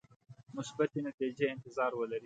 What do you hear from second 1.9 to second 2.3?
ولري.